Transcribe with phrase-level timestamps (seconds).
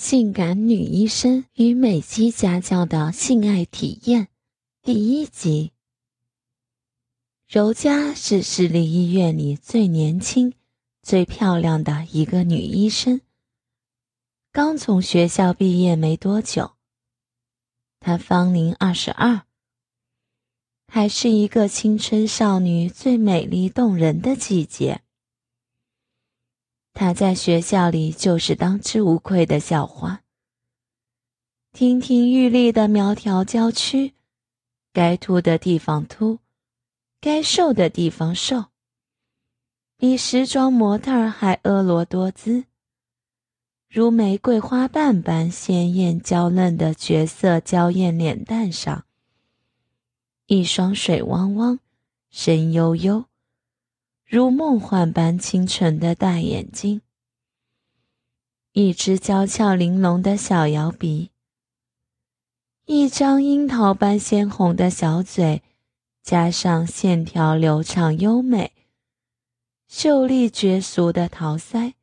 [0.00, 4.28] 性感女医生与美姬家教的性爱体验
[4.80, 5.72] 第一集。
[7.46, 10.54] 柔嘉是市立医院里最年轻、
[11.02, 13.20] 最漂亮的一个女医生。
[14.50, 16.72] 刚从学校毕业没多久，
[18.00, 19.42] 她芳龄二十二，
[20.88, 25.02] 还是一个青春少女最美丽动人的季节。
[26.92, 30.22] 他在学校里就是当之无愧的校花。
[31.72, 34.14] 亭亭玉立的苗条娇躯，
[34.92, 36.40] 该凸的地方凸，
[37.20, 38.66] 该瘦的地方瘦，
[39.96, 42.64] 比时装模特儿还婀娜多姿。
[43.88, 49.04] 如玫瑰花瓣般鲜艳娇嫩的绝色娇艳脸蛋上，
[50.46, 51.78] 一双水汪汪、
[52.30, 53.29] 深悠悠。
[54.30, 57.02] 如梦幻般清纯的大眼睛，
[58.70, 61.32] 一只娇俏玲珑的小摇鼻，
[62.86, 65.64] 一张樱桃般鲜红的小嘴，
[66.22, 68.70] 加上线条流畅优美、
[69.88, 71.94] 秀丽绝俗的桃腮，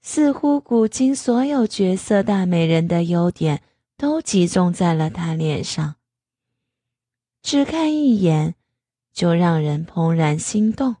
[0.00, 3.62] 似乎古今所有绝色大美人的优点
[3.96, 5.94] 都集中在了她脸上。
[7.40, 8.56] 只看一眼。
[9.12, 10.96] 就让人怦然心动。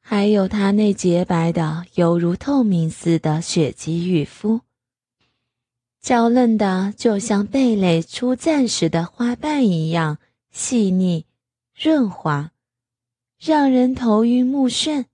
[0.00, 4.62] 还有她那洁白的犹如透明似的雪肌玉肤，
[6.00, 10.18] 娇嫩的就像蓓蕾初绽时的花瓣一样
[10.50, 11.26] 细腻
[11.74, 12.52] 润滑，
[13.38, 15.04] 让人头晕目眩，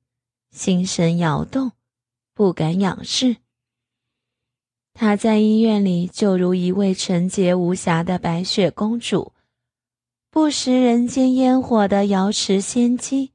[0.50, 1.72] 心神摇动，
[2.32, 3.36] 不敢仰视。
[4.94, 9.33] 她在医院里就如一位纯洁无瑕的白雪公主。
[10.34, 13.30] 不食人间烟火的瑶池仙姬，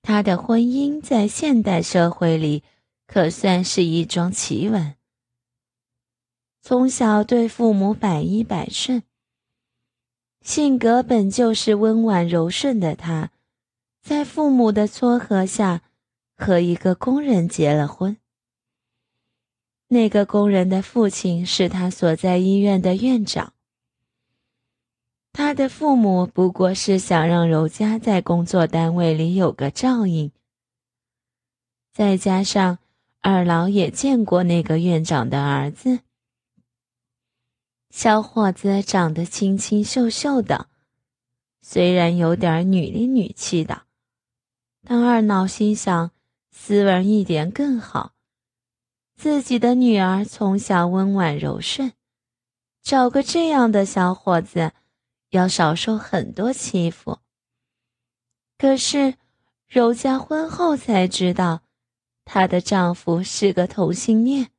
[0.00, 2.62] 她的婚姻在现代社会里
[3.04, 4.94] 可算是一桩奇闻。
[6.62, 9.02] 从小对父母百依百顺，
[10.40, 13.32] 性格本就是温婉柔顺的她，
[14.00, 15.82] 在父母的撮合下，
[16.36, 18.18] 和一个工人结了婚。
[19.88, 23.54] 那个工人的父亲是他所在医院的院长。
[25.38, 30.32] 他的父母不过是想让柔嘉在工作单位里有个照应，
[31.92, 32.78] 再加上
[33.20, 36.00] 二老也见过那个院长的儿子，
[37.90, 40.66] 小伙子长得清清秀秀的，
[41.62, 43.82] 虽然有点女里女气的，
[44.82, 46.10] 但二老心想
[46.50, 48.10] 斯文一点更好。
[49.14, 51.92] 自己的女儿从小温婉柔顺，
[52.82, 54.72] 找个这样的小伙子。
[55.30, 57.18] 要少受很多欺负。
[58.56, 59.14] 可是，
[59.66, 61.62] 柔嘉婚后才知道，
[62.24, 64.50] 她的丈夫是个同性恋，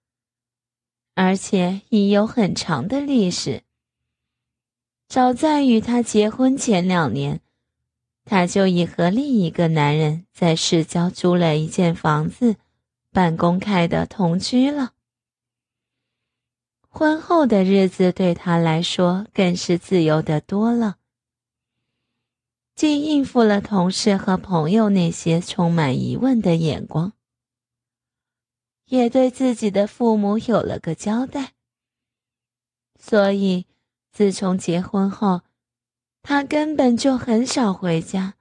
[1.16, 3.64] 而且已有很长的历史。
[5.08, 7.42] 早在与他结婚前两年，
[8.24, 12.58] 他就已和另一个男人在市郊租了一间房子，
[13.12, 14.94] 半公开的同居了。
[16.92, 20.98] 婚后的日子对他来说更是自由的多了，
[22.76, 27.14] 既应付了同事和朋友那些充满疑问的眼光，
[28.86, 31.54] 也对自己的父母有了个交代。
[33.00, 33.68] 所以，
[34.12, 35.42] 自从结婚后，
[36.24, 38.34] 他根本就很少回家，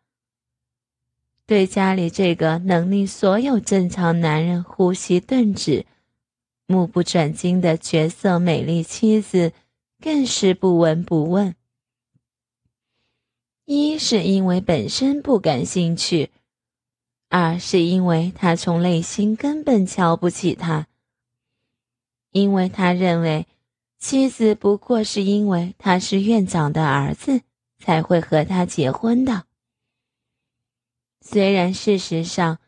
[1.46, 5.86] 对家里这个能令所有正常男人呼吸顿止。
[6.70, 9.54] 目不转睛的绝色美丽妻子，
[10.02, 11.56] 更是不闻不问。
[13.64, 16.30] 一是因为本身不感兴趣，
[17.30, 20.88] 二是因为他从内心根本瞧不起他。
[22.32, 23.46] 因为他认为
[23.98, 27.40] 妻子不过是因为他是院长的儿子
[27.78, 29.44] 才会和他结婚的。
[31.22, 32.58] 虽然事实上。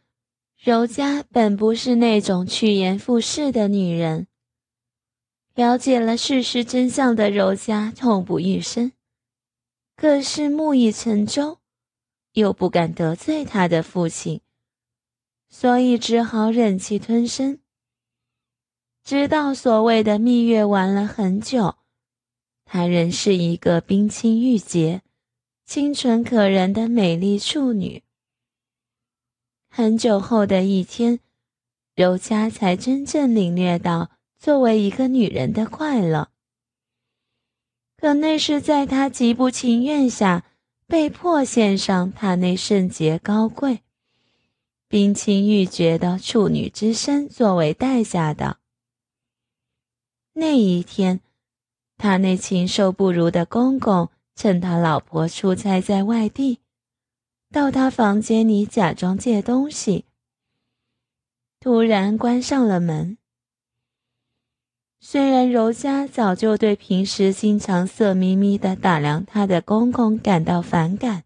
[0.63, 4.27] 柔嘉本不是那种趋炎附势的女人。
[5.55, 8.93] 了解了事实真相的柔嘉痛不欲生，
[9.97, 11.61] 可是木已成舟，
[12.35, 14.43] 又不敢得罪他的父亲，
[15.49, 17.61] 所以只好忍气吞声。
[19.03, 21.77] 直到所谓的蜜月玩了很久，
[22.67, 25.01] 她仍是一个冰清玉洁、
[25.65, 28.03] 清纯可人的美丽处女。
[29.73, 31.21] 很久后的一天，
[31.95, 36.31] 柔嘉才真正领略到作为一个女人的快乐。
[37.97, 40.45] 可那是在她极不情愿下，
[40.89, 43.83] 被迫献上她那圣洁高贵、
[44.89, 48.59] 冰清玉洁的处女之身作为代价的。
[50.33, 51.21] 那一天，
[51.97, 56.59] 他那禽兽不如的公公趁他老婆出差在外地，
[57.53, 60.05] 到他房间里假装借东西，
[61.59, 63.19] 突然关上了门。
[65.01, 71.25] 虽然柔嘉早就对平时经常色眯眯的打量她的公公感到反感，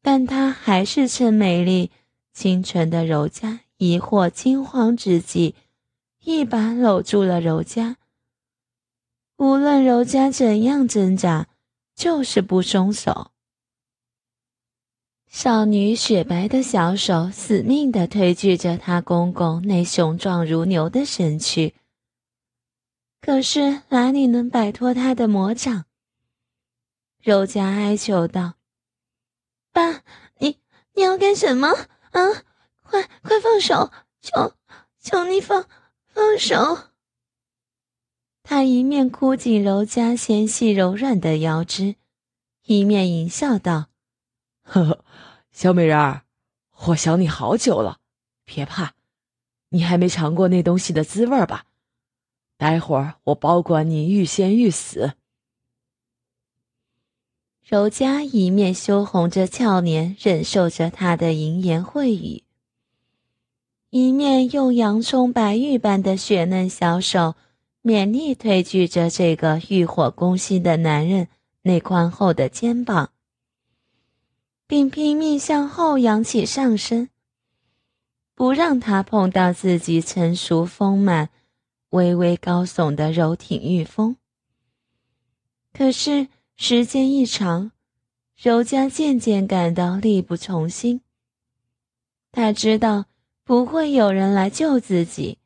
[0.00, 1.90] 但她还是趁美丽
[2.32, 5.54] 清纯的柔嘉疑惑惊慌之际，
[6.20, 7.98] 一把搂住了柔嘉。
[9.36, 11.48] 无论柔嘉怎样挣扎，
[11.94, 13.32] 就是不松手。
[15.30, 21.72] 少女雪白的小手死命地推拒着她公公那雄壮如牛的身躯。
[23.20, 25.84] 可是哪里能摆脱他的魔掌？
[27.22, 28.54] 柔嘉哀求道
[29.72, 30.02] ：“爸，
[30.38, 30.58] 你
[30.94, 31.68] 你要干什么？
[32.10, 32.42] 啊，
[32.82, 33.92] 快快放手！
[34.20, 34.54] 求
[35.00, 35.64] 求你放
[36.08, 36.90] 放手！”
[38.42, 41.94] 他一面箍紧柔嘉纤细柔软的腰肢，
[42.64, 43.89] 一面淫笑道
[44.72, 45.04] ：“呵呵，
[45.50, 46.22] 小美人儿，
[46.86, 47.98] 我想你好久了，
[48.44, 48.92] 别怕，
[49.70, 51.64] 你还没尝过那东西的滋味吧？”
[52.56, 55.14] 待会儿我保管你欲仙欲死。
[57.66, 62.44] 柔嘉一面羞红着俏脸，忍受着他的淫言秽语，
[63.90, 67.34] 一面用洋葱白玉般的雪嫩小手
[67.82, 71.26] 勉力推拒着这个欲火攻心的男人
[71.62, 73.10] 那宽厚的肩膀，
[74.70, 77.10] 并拼命向后扬起上身，
[78.36, 81.30] 不让他碰到自己成熟丰满。
[81.88, 84.14] 微微高耸的柔挺玉峰。
[85.72, 87.72] 可是时间一长，
[88.36, 91.00] 柔嘉渐渐感到力不从心。
[92.30, 93.06] 他知道
[93.42, 95.38] 不会有人来救自己，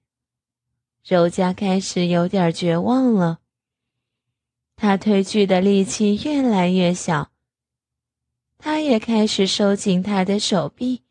[1.03, 3.39] 柔嘉开始有点绝望了。
[4.77, 7.31] 他推拒的力气越来越小，
[8.65, 11.03] 他也开始收紧他的手臂。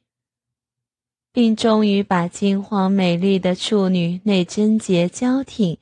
[1.31, 5.77] 并终于把金黄美丽的处女那贞洁娇挺、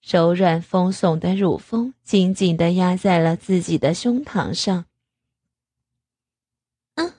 [0.00, 4.84] 柔软丰耸的乳峰紧紧地压在了自己的胸膛上。
[6.96, 7.12] 嗯，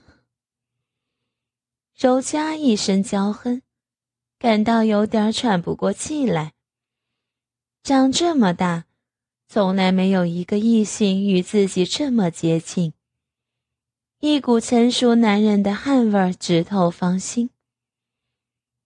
[1.98, 3.62] 柔嘉一声娇哼，
[4.38, 6.54] 感到有点喘不过气来。
[7.84, 8.86] 长这么大，
[9.48, 12.94] 从来没有一个异性与自己这么接近，
[14.20, 17.52] 一股成熟男人的汗味直透芳心。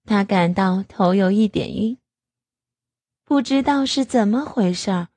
[0.03, 1.97] 他感到头有一点晕，
[3.23, 5.07] 不知道是怎么回事儿。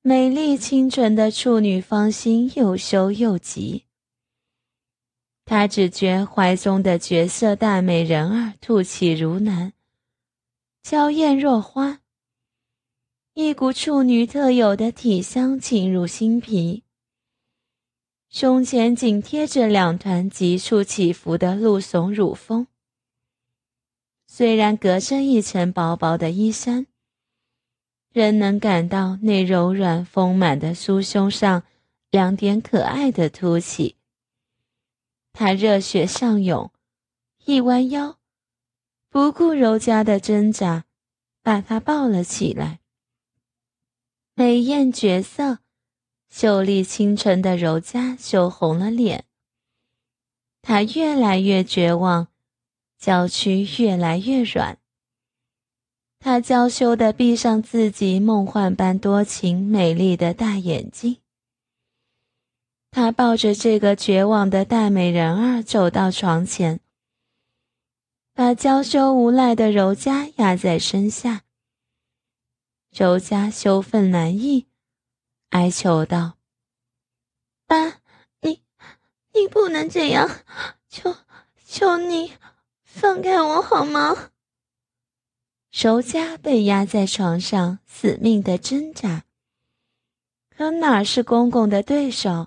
[0.00, 3.84] 美丽清纯的处女芳心又羞又急，
[5.44, 9.74] 他只觉怀中的绝色大美人儿吐气如兰，
[10.82, 12.00] 娇艳若花，
[13.34, 16.85] 一股处女特有的体香沁入心脾。
[18.38, 22.66] 胸前紧贴着两团急速起伏的露耸乳峰。
[24.26, 26.86] 虽然隔着一层薄薄的衣衫，
[28.12, 31.62] 仍能感到那柔软丰满的酥胸上
[32.10, 33.96] 两点可爱的凸起。
[35.32, 36.70] 他热血上涌，
[37.46, 38.18] 一弯腰，
[39.08, 40.84] 不顾柔嘉的挣扎，
[41.42, 42.80] 把她抱了起来。
[44.34, 45.60] 美艳绝色、
[46.38, 49.24] 秀丽清纯的柔嘉羞红了脸，
[50.60, 52.28] 她越来越绝望。
[52.98, 54.76] 娇躯越来越软，
[56.18, 61.22] 他娇羞地闭上自己梦幻般多情美丽的大眼睛。
[62.90, 66.80] 他抱着这个绝望的大美人儿走到床前，
[68.34, 71.44] 把娇羞无赖的柔嘉压在身下。
[72.90, 74.66] 柔嘉羞愤难抑，
[75.50, 76.36] 哀求道
[77.66, 78.00] ：“爸，
[78.40, 78.62] 你，
[79.32, 80.28] 你不能这样，
[80.88, 81.16] 求
[81.66, 82.32] 求你。”
[82.82, 84.30] 放开我好吗？
[85.70, 89.24] 柔嘉被压在床上，死命的挣扎，
[90.48, 92.46] 可哪是公公的对手？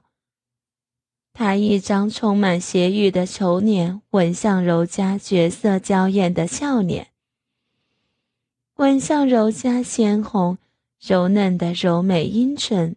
[1.31, 7.11] 他一张充满邪欲的丑脸吻向柔嘉绝色娇艳的俏脸，
[8.77, 10.57] 吻向柔嘉鲜红
[10.99, 12.95] 柔嫩的柔美阴唇。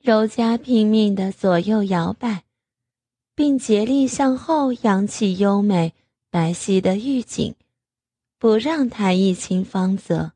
[0.00, 2.44] 柔嘉拼命的左右摇摆。
[3.38, 5.94] 并竭力向后扬起优美
[6.28, 7.54] 白皙的玉颈，
[8.36, 10.32] 不让他一亲芳泽。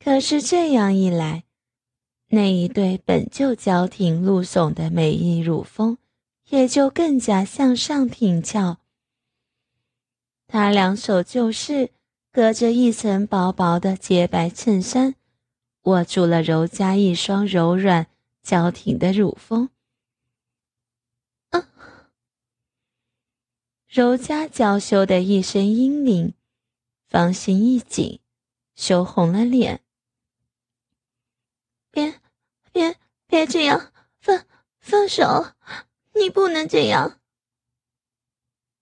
[0.00, 1.44] 可是这样一来，
[2.30, 5.96] 那一对本就娇挺露耸的美丽乳峰
[6.48, 8.78] 也就更加向上挺翘。
[10.48, 11.92] 他两手就是
[12.34, 15.14] 隔着一层薄薄的洁白衬衫，
[15.82, 18.08] 握住了柔嘉一双柔软
[18.42, 19.70] 娇挺的乳峰。
[21.50, 21.68] 啊！
[23.86, 26.34] 柔嘉娇羞的一声阴灵，
[27.06, 28.18] 芳心一紧，
[28.74, 29.82] 羞红了脸。
[31.92, 32.20] 别，
[32.72, 32.96] 别，
[33.28, 33.92] 别这样！
[34.18, 34.44] 放，
[34.80, 35.52] 放手！
[36.14, 37.20] 你不能这样。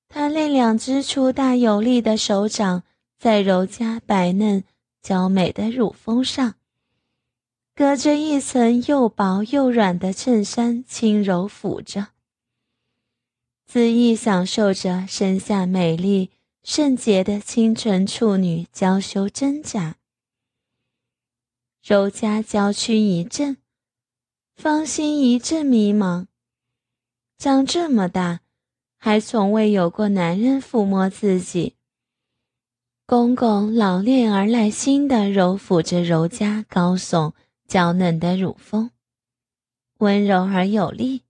[0.09, 2.85] 他那两只粗大有力的手掌
[3.23, 4.65] 在柔嘉白嫩
[5.01, 6.57] 娇美的乳峰上，
[7.73, 12.09] 隔着一层又薄又软的衬衫轻柔抚着，
[13.71, 16.33] 恣意享受着身下美丽
[16.65, 19.99] 圣洁的清纯处女娇羞挣扎。
[21.81, 23.57] 柔嘉娇躯一震，
[24.57, 26.27] 芳心一阵迷茫，
[27.39, 28.41] 长这么大。
[28.99, 31.77] 还从未有过男人抚摸自己。
[33.05, 37.33] 公公老练而耐心地揉抚着柔嘉高耸
[37.67, 38.91] 娇嫩的乳峰，
[39.99, 41.23] 温柔而有力。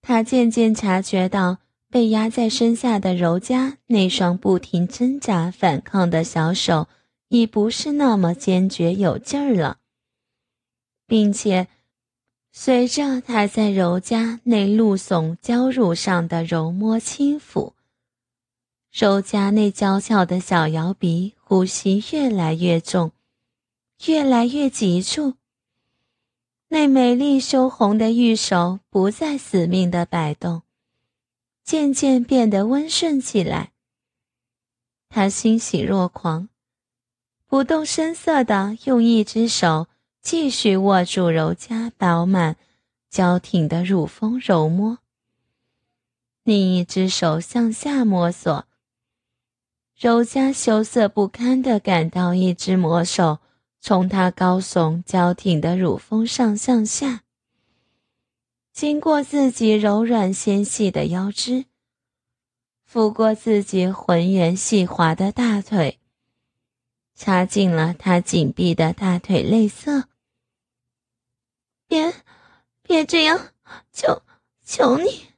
[0.00, 1.58] 他渐渐察觉到，
[1.90, 6.88] 被压在身下的柔嘉那双不停挣扎反抗的小手，
[7.28, 9.78] 已不是那么坚决有劲儿了，
[11.06, 11.68] 并且。
[12.56, 17.72] 随着他在柔嘉那露耸娇乳上的柔摸轻抚，
[18.96, 23.10] 柔嘉那娇俏的小摇鼻呼吸越来越重，
[24.06, 25.34] 越来越急促。
[26.68, 30.62] 那美丽羞红的玉手不再死命的摆动，
[31.64, 33.72] 渐渐变得温顺起来。
[35.08, 36.48] 他欣喜若狂，
[37.48, 39.88] 不动声色地用一只手。
[40.22, 42.56] 继续握住柔嘉饱满、
[43.10, 44.98] 娇挺的乳峰揉摸，
[46.44, 48.66] 另一只手向下摸索。
[49.96, 53.38] 柔嘉羞涩不堪地感到一只魔手
[53.80, 57.22] 从她高耸娇挺的乳峰上向下，
[58.72, 61.66] 经过自己柔软纤细的腰肢，
[62.84, 66.00] 拂过自己浑圆细滑的大腿，
[67.14, 70.08] 插进了她紧闭的大腿内侧。
[71.86, 72.12] 别，
[72.82, 73.52] 别这样！
[73.92, 74.22] 求
[74.64, 75.28] 求你！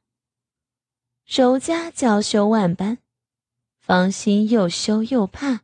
[1.27, 2.99] 柔嘉娇羞万般，
[3.87, 5.61] 芳心又羞又怕，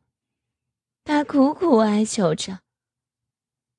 [1.02, 2.60] 她苦苦哀求着。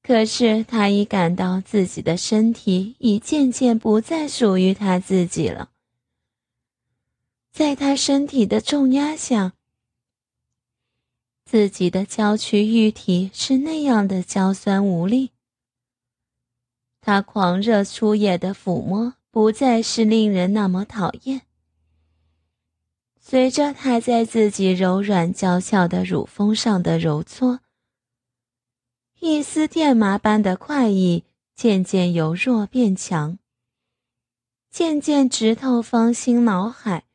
[0.02, 5.70] 可是她已感到自己的身体已渐渐不再属于她自己了，
[7.54, 9.54] 在她身体的重压下，
[11.46, 15.32] 自己的娇躯玉体是那样的娇酸无力。
[17.00, 21.44] 他狂热粗野的抚摸不再是令人那么讨厌。
[23.26, 27.62] 随着他在自己柔软娇俏的乳峰上的揉搓，
[29.22, 31.24] 一丝电麻般的快意
[31.56, 33.40] 渐渐由弱变强，
[34.70, 37.06] 渐渐直透芳心脑海，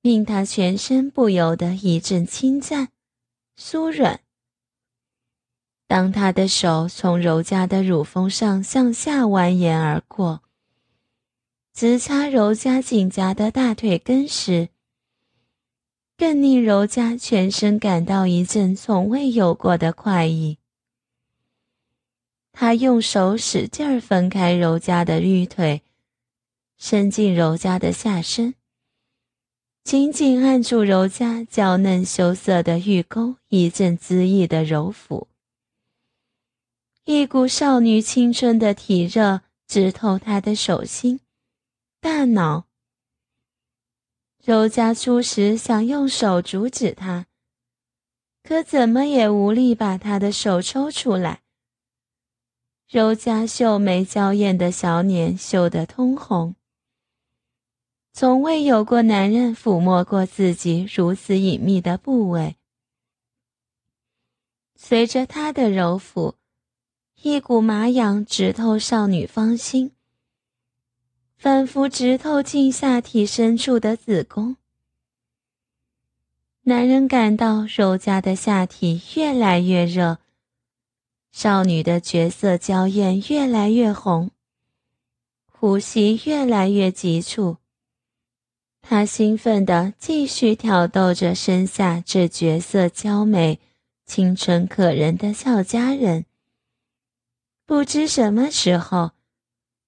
[0.00, 2.90] 令他全身不由得一阵轻颤、
[3.58, 4.20] 酥软。
[5.88, 10.42] 当他的手从柔嘉的乳峰上向下蜿蜒而过，
[11.74, 14.68] 直插柔嘉紧夹的大腿根时，
[16.16, 20.58] 更令柔嘉全身感到一阵从未有过的快意。
[22.52, 25.82] 他用手使劲儿分开柔嘉的玉腿，
[26.78, 28.54] 伸进柔嘉的下身，
[29.82, 35.26] 紧紧按住柔嘉娇嫩羞涩的玉沟，一阵恣意的揉抚。
[37.04, 41.18] 一股少女青春的体热直透他的手心、
[42.00, 42.66] 大脑。
[44.46, 47.24] 柔嘉初时想用手阻止他，
[48.42, 51.40] 可怎么也无力把他的手抽出来。
[52.86, 56.56] 柔嘉秀眉娇艳的小脸羞得通红，
[58.12, 62.56] 从未有过男人抚摸过自己如此隐秘的部位。
[64.76, 66.34] 随着他的揉抚。
[67.22, 69.92] 一股麻痒直透少女芳心，
[71.44, 74.56] 仿佛直透进下体深处的子宫。
[76.62, 80.20] 男人感到柔嘉的下体越来越热，
[81.32, 84.30] 少女的绝色娇艳越来越红，
[85.52, 87.58] 呼吸越来越急促。
[88.80, 93.60] 他兴奋地继续挑逗着身下这绝色娇美、
[94.06, 96.24] 清纯可人的俏佳人。
[97.66, 99.10] 不知什么时候，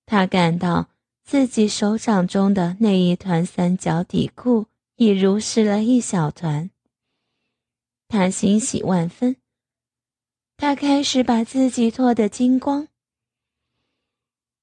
[0.05, 0.89] 他感到
[1.27, 6.71] 自己手掌中的那一团三角底裤已如湿了一小团。
[8.07, 9.35] 他欣喜万分，
[10.57, 12.87] 他开始把自己脱得精光。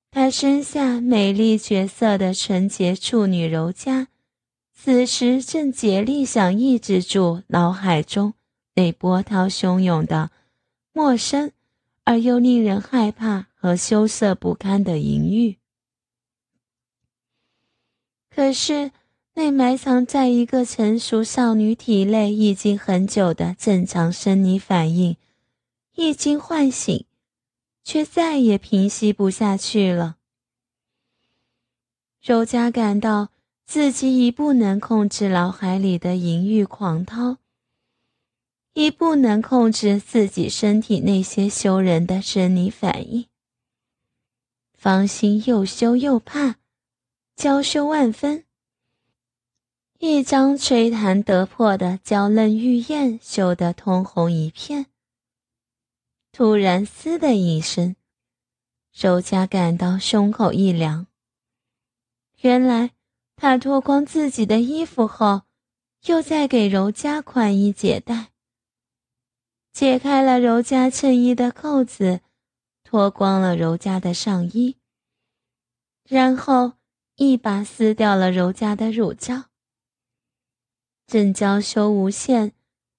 [0.10, 4.08] 他身下美丽绝色的纯洁处女柔嘉，
[4.74, 8.36] 此时正竭力想抑制住脑海中
[8.76, 10.32] 那波涛汹涌的、
[10.94, 11.52] 陌生
[12.06, 15.58] 而又令人害怕和羞涩不堪的淫欲。
[18.34, 18.92] 可是，
[19.34, 25.18] 那埋藏在一个成熟少女体内已经很久的正常生理反应，
[25.96, 27.06] 一经唤醒。
[27.86, 30.16] 却再也平息不下去了。
[32.22, 33.28] 柔嘉感到
[33.66, 37.40] 自己已不能控制脑海里的淫欲狂涛，
[38.72, 43.26] 已不能控制自己身体那些羞人的生理反应，
[44.74, 46.56] 芳心又羞又怕，
[47.44, 48.46] 娇羞万分。
[50.00, 54.86] 一张吹弹得破的娇嫩玉燕羞得通红一片。
[56.32, 57.98] 突然，嘶的一声，
[58.94, 61.08] 柔嘉感到胸口一凉。
[62.40, 62.92] 原来，
[63.36, 65.42] 他脱光自己的衣服后，
[66.06, 68.30] 又在给柔嘉宽衣解带。
[69.74, 72.22] 解开了柔嘉衬衣的扣子，
[72.86, 74.78] 脱光了柔嘉的上衣，
[76.08, 76.76] 然后
[77.16, 79.46] 一把撕掉了柔嘉的乳罩。
[81.08, 82.54] 正娇羞无限。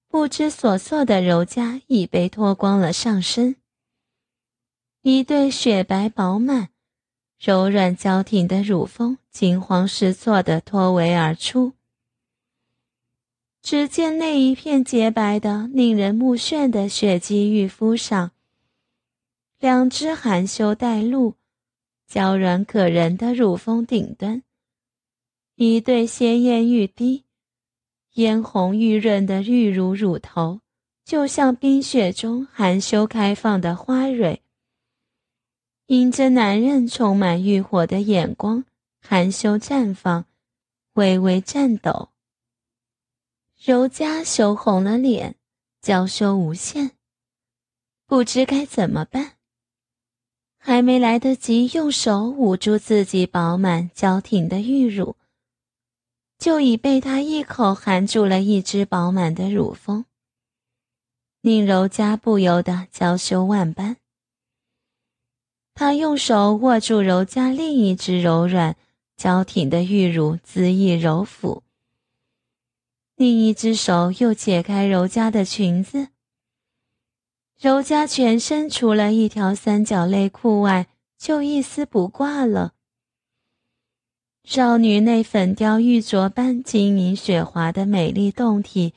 [0.07, 3.57] 不知所措的柔嘉已被脱光了上身，
[5.01, 6.69] 一对雪白饱满、
[7.37, 11.73] 柔软娇挺的乳峰惊慌失措地脱围而出。
[13.61, 18.31] 只见那一片洁白的、令人目眩的雪肌玉肤上，
[19.59, 21.35] 两只含羞带露、
[22.07, 24.43] 娇软可人的乳峰顶端，
[25.55, 27.25] 一对鲜艳欲滴。
[28.13, 30.61] 嫣红玉润的玉乳乳头，
[31.03, 34.41] 就像冰雪中含羞开放的花蕊，
[35.87, 38.63] 迎着男人充满欲火的眼光，
[39.01, 40.25] 含羞绽放，
[40.93, 42.09] 微微颤抖。
[43.61, 45.35] 柔嘉羞红了脸，
[45.81, 46.91] 娇羞无限，
[48.05, 49.34] 不知该怎么办。
[50.67, 55.15] 还没来得及用手捂住自己饱满娇挺的玉乳。
[56.39, 60.05] 就已被他一口含住了一只饱满的乳峰，
[61.41, 63.97] 令柔嘉不由得娇羞万般。
[65.75, 68.75] 他用手握住柔嘉另一只柔软、
[69.15, 71.61] 娇挺的玉乳，恣意揉抚；
[73.15, 76.07] 另一只手又解开柔嘉的裙子。
[77.65, 80.85] 柔嘉全身除了一条三角内裤外，
[81.17, 82.73] 就一丝不挂了。
[84.43, 88.93] 少女那粉雕玉琢般晶莹雪滑的美丽胴体，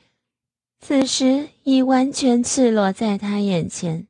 [0.79, 4.05] 此时已完全赤裸在他眼前。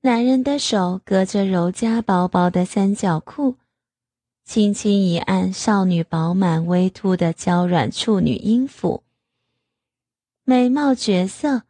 [0.00, 3.54] 男人的手隔着柔嘉薄薄的三角裤，
[4.44, 9.04] 轻轻一按少女饱满微凸的娇软处女阴府，
[10.42, 11.62] 美貌绝色、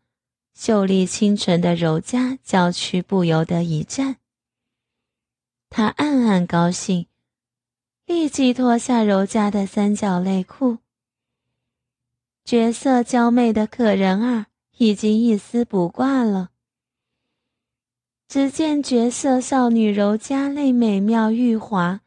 [0.55, 4.17] 秀丽清纯的柔嘉娇躯不由得一颤。
[5.69, 7.07] 他暗暗高兴。
[8.07, 10.77] 立即脱下柔嘉的三角内裤，
[12.45, 14.45] 绝色娇媚的可人儿
[14.77, 16.51] 已经一丝不挂了。
[18.29, 22.03] 只见绝色少女柔嘉内美妙玉滑、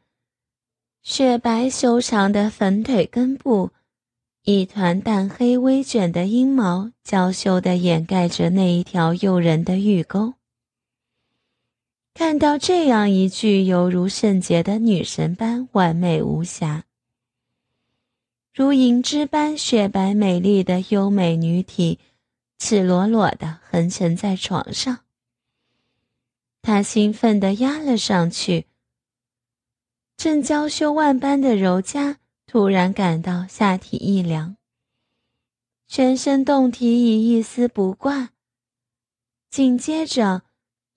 [1.02, 3.72] 雪白修长的粉腿根部，
[4.50, 10.32] 一团淡黑微卷的阴毛，娇羞地掩盖着那一条诱人的玉沟。
[12.14, 16.84] 看到这样一具犹如圣洁的女神般完美无瑕、
[18.54, 21.98] 如银枝般雪白美丽的优美女体，
[22.58, 25.00] 赤裸裸地横沉在床上，
[26.62, 28.64] 他兴奋地压了上去。
[30.16, 32.16] 正娇羞万般的柔嘉
[32.48, 34.56] 突然感到下体一凉，
[35.86, 38.30] 全身胴体已一丝不挂，
[39.50, 40.42] 紧接着。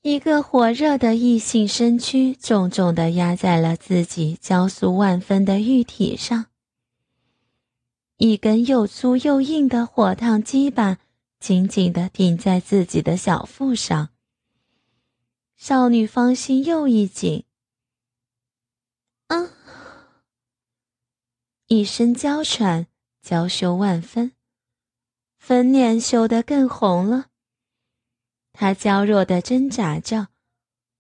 [0.02, 6.48] 一个火热的异性身躯重重地压在了自己娇酥万分的玉体上，
[8.18, 10.98] 一根又粗又硬的火烫鸡巴
[11.40, 14.10] 紧紧地顶在自己的小腹上。
[15.56, 17.44] 少女芳心又一紧，
[19.28, 19.61] 啊！
[21.74, 22.88] 一声娇喘，
[23.22, 24.34] 娇羞万分，
[25.38, 27.28] 粉脸羞得更红了。
[28.52, 30.28] 他娇弱的挣扎着，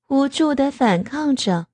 [0.07, 1.67] 无助的反抗着。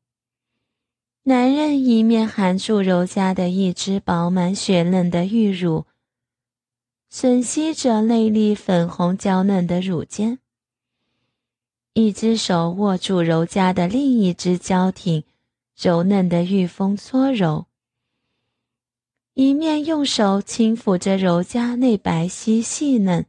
[1.25, 5.85] 男人一面含住柔嘉的一只饱满雪嫩的玉乳，
[7.13, 10.39] 吮吸着内粒粉红娇嫩的乳尖，
[11.93, 15.23] 一只手握住柔嘉的另一只娇挺、
[15.79, 17.67] 柔嫩的玉峰搓揉，
[19.39, 23.27] 一面用手轻抚着柔嘉那白皙细嫩、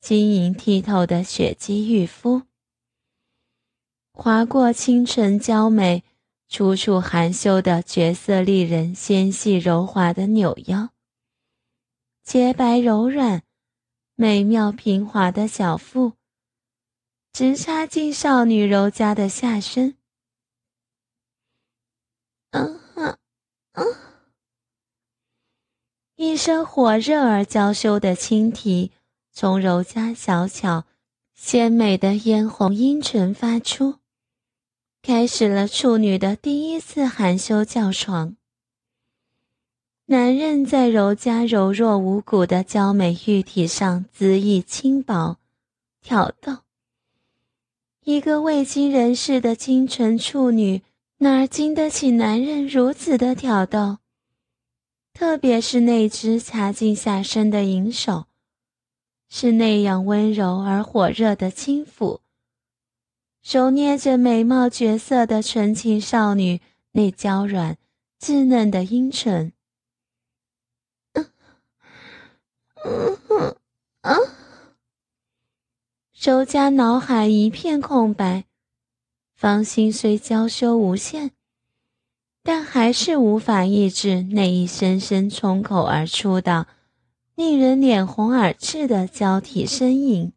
[0.00, 2.42] 晶莹剔透的雪肌玉肤。
[4.10, 6.02] 划过清纯娇美、
[6.48, 10.88] 楚楚含羞的绝色丽人纤细柔滑的扭腰，
[12.24, 13.44] 洁白柔软、
[14.16, 16.14] 美妙平滑的小腹，
[17.32, 19.96] 直插进少女柔嘉的下身。
[22.50, 23.16] 嗯哼，
[23.74, 23.86] 嗯，
[26.20, 28.90] 一声火热而娇羞的轻啼
[29.30, 30.82] 从柔嘉小巧、
[31.32, 34.00] 鲜美的嫣红阴唇发出。
[35.00, 38.34] 开始了处女的第一次含羞叫床。
[40.06, 45.36] 男人在柔嘉柔弱无骨的娇美玉体上恣意轻薄
[46.02, 46.64] 挑逗。
[48.02, 50.82] 一个未经人事的清纯处女，
[51.18, 53.98] 哪经得起男人如此的挑逗？
[55.18, 58.26] 特别是那只插进下身的银手，
[59.28, 62.20] 是那样温柔而火热的轻抚。
[63.42, 66.60] 揉捏着美貌绝色的纯情少女
[66.92, 67.76] 那娇软
[68.20, 69.52] 稚嫩的阴唇，
[71.14, 71.26] 嗯，
[72.84, 73.56] 嗯，
[74.02, 74.14] 啊
[76.12, 78.44] 周家脑海一片空白，
[79.34, 81.32] 芳心虽娇羞无限，
[82.50, 86.66] 但还是无法抑制那一声声冲口而出的、
[87.34, 90.32] 令人脸红耳赤的娇啼呻吟。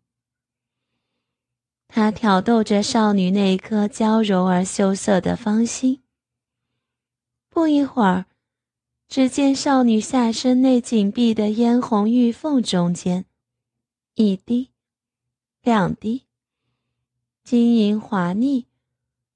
[1.88, 6.04] 他挑逗着少女那颗娇柔而羞涩的芳心。
[7.50, 8.26] 不一会儿，
[9.08, 13.24] 只见少女下身那紧闭的嫣红玉缝中间，
[14.16, 14.72] 一滴，
[15.62, 16.24] 两滴，
[17.42, 18.68] 晶莹滑腻、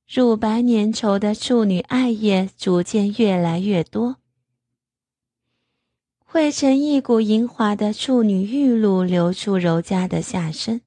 [0.08, 4.18] 乳白粘稠的处女爱液逐渐越来越多，
[6.24, 10.82] 汇成一股莹滑的处女玉露流出柔嘉的下身。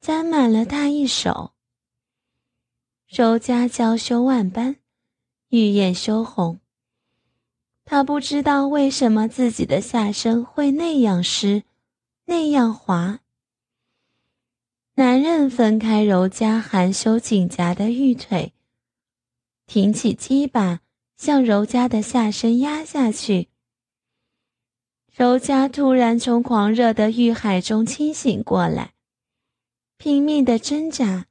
[0.00, 1.52] 沾满了他一手。
[3.08, 4.76] 柔嘉娇羞万般，
[5.48, 6.60] 玉眼羞红。
[7.86, 11.62] 他不知道为什么自己的下身会那样湿，
[12.26, 13.20] 那样滑。
[14.98, 18.52] 男人分开柔嘉含羞紧夹的玉腿，
[19.64, 20.80] 挺起鸡巴
[21.16, 23.46] 向柔嘉的下身压下去。
[25.14, 28.90] 柔嘉突然从狂热的欲海中清醒过来。
[29.98, 31.26] 拼命的挣扎，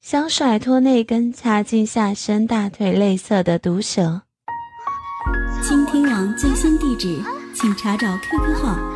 [0.00, 4.22] 想甩脱那根插进下身大腿内侧的毒蛇。
[5.62, 7.22] 倾听网最新地址，
[7.54, 8.95] 请查找 QQ 号